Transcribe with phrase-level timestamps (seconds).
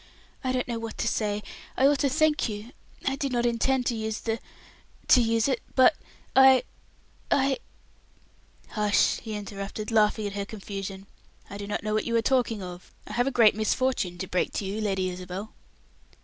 [0.43, 1.43] "I don't know what to say;
[1.77, 2.71] I ought to thank you.
[3.05, 4.39] I did not intend to use the
[5.09, 5.93] to use it; but
[6.35, 6.63] I
[7.29, 7.59] I"
[8.69, 11.05] "Hush!" he interrupted, laughing at her confusion.
[11.51, 12.91] "I do not know what you are talking of.
[13.05, 15.53] I have a great misfortune to break to you, Lady Isabel."